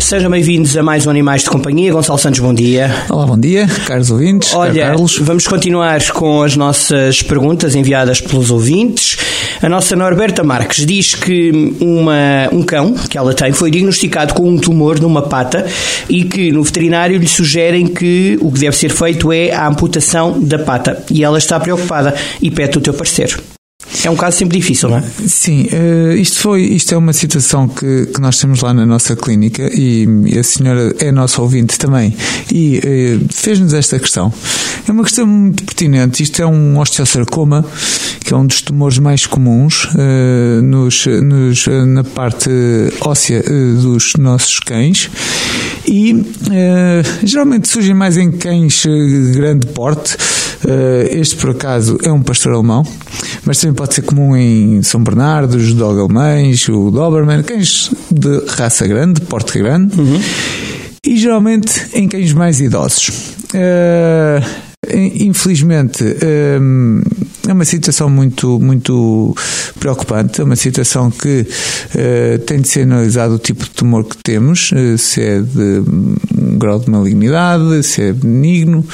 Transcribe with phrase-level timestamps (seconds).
[0.00, 1.92] Sejam bem-vindos a mais um Animais de Companhia.
[1.92, 2.90] Gonçalo Santos, bom dia.
[3.10, 4.54] Olá, bom dia, caros ouvintes.
[4.54, 5.18] Olha, Carlos.
[5.18, 9.18] vamos continuar com as nossas perguntas enviadas pelos ouvintes.
[9.60, 14.48] A nossa Norberta Marques diz que uma, um cão que ela tem foi diagnosticado com
[14.48, 15.66] um tumor numa pata
[16.08, 20.40] e que no veterinário lhe sugerem que o que deve ser feito é a amputação
[20.40, 21.04] da pata.
[21.10, 23.36] E ela está preocupada e pede o teu parecer.
[24.08, 25.04] É um caso sempre difícil, não é?
[25.26, 29.14] Sim, uh, isto foi, isto é uma situação que, que nós temos lá na nossa
[29.14, 30.08] clínica e,
[30.38, 32.16] a senhora é nossa ouvinte também
[32.50, 34.32] e uh, fez-nos esta questão.
[34.88, 36.22] É uma questão muito pertinente.
[36.22, 37.62] Isto é um osteosarcoma,
[38.24, 42.48] que é um dos tumores mais comuns uh, nos, nos, na parte
[43.02, 45.10] óssea dos nossos cães
[45.86, 46.24] e
[47.24, 50.16] geralmente surgem mais em cães de grande porte.
[51.10, 52.84] Este, por acaso, é um pastor alemão,
[53.44, 58.44] mas também pode ser comum em São Bernardo, os dog alemães, o Doberman, cães de
[58.48, 60.20] raça grande, de porte grande, uhum.
[61.06, 63.08] e geralmente em cães mais idosos.
[63.54, 66.04] Uh, infelizmente
[67.50, 69.34] é uma situação muito muito
[69.80, 74.16] preocupante é uma situação que uh, tem de ser analisado o tipo de tumor que
[74.18, 75.82] temos uh, se é de
[76.36, 78.84] um grau de malignidade se é benigno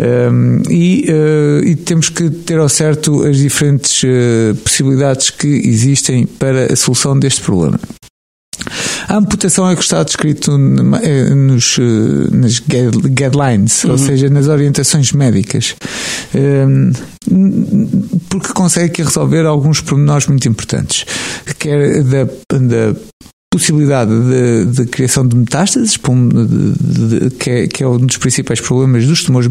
[0.00, 4.02] um, e, uh, e, temos que ter ao certo as diferentes
[4.62, 7.78] possibilidades que existem para a solução deste problema
[9.08, 13.92] a amputação é que está descrito eh, nos, eh, nas guidelines, uhum.
[13.92, 15.74] ou seja, nas orientações médicas,
[16.34, 16.92] ehm,
[18.28, 21.04] porque consegue resolver alguns pormenores muito importantes,
[21.58, 22.94] quer da, da
[23.52, 25.98] possibilidade de, de, criação de metástases,
[27.38, 29.48] que, é, que, é, um dos principais problemas dos tumores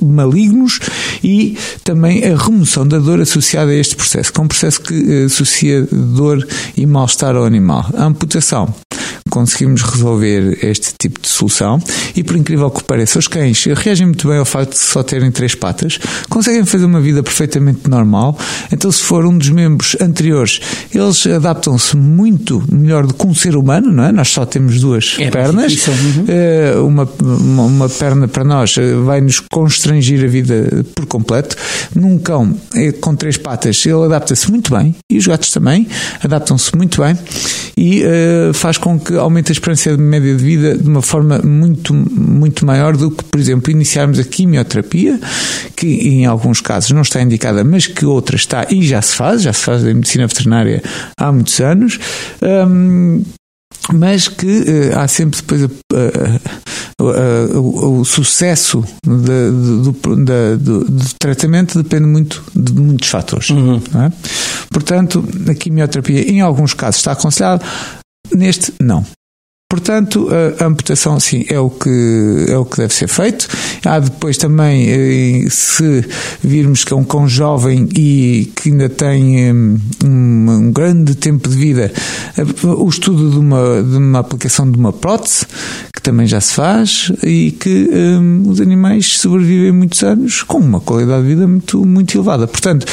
[0.00, 0.78] malignos,
[1.22, 4.94] e também a remoção da dor associada a este processo, que é um processo que
[4.94, 6.46] eh, associa dor
[6.76, 7.90] e mal-estar ao animal.
[7.94, 8.72] A amputação
[9.30, 11.78] conseguimos resolver este tipo de solução
[12.14, 15.30] e, por incrível que pareça, os cães reagem muito bem ao facto de só terem
[15.30, 15.98] três patas,
[16.28, 18.36] conseguem fazer uma vida perfeitamente normal.
[18.72, 20.60] Então, se for um dos membros anteriores,
[20.92, 24.12] eles adaptam-se muito melhor do que um ser humano, não é?
[24.12, 25.86] Nós só temos duas é pernas.
[25.86, 26.24] Uhum.
[26.28, 31.56] Eh, uma, uma, uma, perna para nós eh, vai nos constrangir a vida por completo.
[31.94, 35.86] Num cão eh, com três patas, ele adapta-se muito bem e os gatos também
[36.22, 37.16] adaptam-se muito bem
[37.76, 41.94] e uh, faz com que aumente a esperança média de vida de uma forma muito,
[41.94, 45.18] muito maior do que, por exemplo, iniciarmos a quimioterapia,
[45.76, 49.42] que em alguns casos não está indicada, mas que outra está e já se faz,
[49.42, 50.82] já se faz em medicina veterinária
[51.18, 51.98] há muitos anos.
[52.42, 53.22] Um,
[53.92, 55.68] mas que uh, há sempre depois
[57.00, 59.50] o, o, sucesso de,
[59.82, 63.50] do, de, do, do, tratamento depende muito de muitos fatores.
[63.50, 63.80] Uhum.
[63.94, 64.12] É?
[64.70, 67.64] Portanto, a quimioterapia em alguns casos está aconselhada,
[68.32, 69.04] neste não.
[69.70, 73.46] Portanto, a amputação, sim, é o que, é o que deve ser feito.
[73.84, 76.04] Há depois também, eh, se
[76.42, 81.48] virmos que é um cão jovem e que ainda tem eh, um, um grande tempo
[81.48, 81.92] de vida,
[82.36, 85.46] eh, o estudo de uma, de uma aplicação de uma prótese,
[85.94, 90.80] que também já se faz, e que um, os animais sobrevivem muitos anos com uma
[90.80, 92.48] qualidade de vida muito, muito elevada.
[92.48, 92.86] Portanto,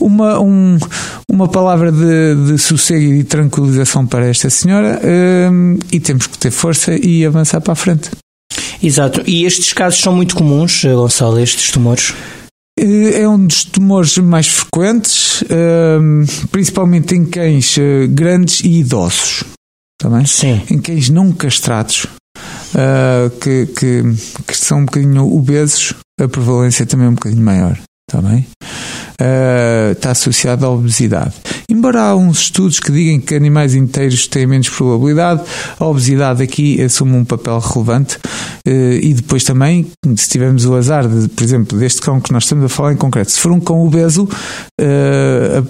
[0.00, 0.78] uma, um,
[1.34, 5.00] uma palavra de, de sossego e de tranquilização para esta senhora
[5.50, 8.10] um, e temos que ter força e avançar para a frente.
[8.80, 9.22] Exato.
[9.26, 12.14] E estes casos são muito comuns, eh, Gonçalo, estes tumores?
[12.78, 19.44] Eh, é um dos tumores mais frequentes, um, principalmente em cães eh, grandes e idosos.
[19.98, 20.26] Também?
[20.26, 20.62] Sim.
[20.70, 22.06] Em cães não castrados,
[22.74, 24.02] uh, que, que,
[24.46, 27.78] que, são um bocadinho obesos, a prevalência também é um bocadinho maior.
[28.06, 28.46] Também?
[29.20, 31.34] uh, está associado à obesidade.
[31.68, 35.42] Embora há uns estudos que digam que animais inteiros têm menos probabilidade,
[35.78, 38.16] a obesidade aqui assume um papel relevante
[38.66, 39.86] uh, e depois também,
[40.16, 42.96] se tivermos o azar, de, por exemplo, deste cão que nós estamos a falar em
[42.96, 44.28] concreto, se for um cão obeso,
[44.80, 45.66] uh,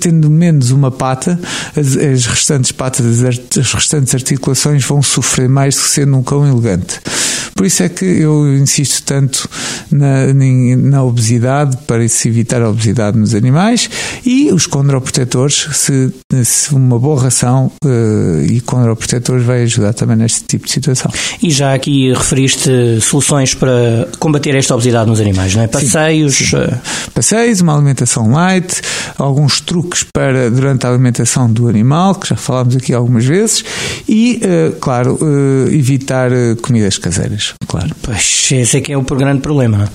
[0.00, 1.38] tendo menos uma pata,
[1.76, 6.22] as, as restantes patas, as, as restantes articulações vão sofrer mais do que sendo um
[6.22, 7.00] cão elegante.
[7.54, 9.48] Por isso é que eu insisto tanto
[9.90, 10.34] na,
[10.76, 13.88] na obesidade, para se evitar a obesidade nos animais,
[14.24, 16.12] e os condroprotetores, se,
[16.44, 21.10] se uma boa ração uh, e condroprotetores vai ajudar também neste tipo de situação.
[21.42, 25.66] E já aqui referiste soluções para combater esta obesidade nos animais, não é?
[25.66, 26.36] Passeios.
[26.36, 26.56] Sim, sim.
[26.56, 26.78] Eh,
[27.14, 28.80] Passeios, uma alimentação light,
[29.18, 33.64] alguns truques para durante a alimentação do animal, que já falámos aqui algumas vezes,
[34.08, 36.30] e, uh, claro, uh, evitar
[36.62, 37.94] comidas caseiras, claro.
[38.02, 39.88] Pois, esse é que é o grande problema.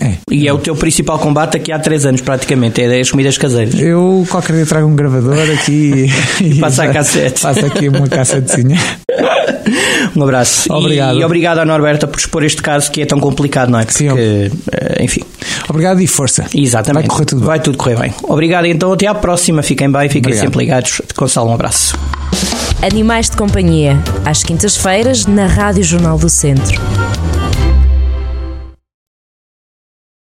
[0.00, 0.14] É.
[0.30, 3.78] E é o teu principal combate aqui há três anos, praticamente, é as comidas caseiras.
[3.78, 6.10] Eu qualquer dia trago um gravador aqui
[6.40, 7.40] e, e passa a cassete.
[7.40, 8.78] Passa aqui uma cassetezinha.
[10.14, 10.72] um abraço.
[10.72, 11.16] Obrigado.
[11.16, 13.84] E, e obrigado à Norberta por expor este caso que é tão complicado, não é?
[13.84, 15.22] Porque, Sim, eh, enfim.
[15.68, 16.46] Obrigado e força.
[16.54, 17.06] Exatamente.
[17.06, 17.46] Vai correr tudo bem.
[17.46, 18.14] Vai tudo correr bem.
[18.22, 19.62] Obrigado, então até à próxima.
[19.62, 20.44] Fiquem bem, fiquem obrigado.
[20.44, 21.02] sempre ligados.
[21.16, 21.98] Gonçalo, um abraço.
[22.82, 26.80] Animais de Companhia, às quintas-feiras, na Rádio Jornal do Centro.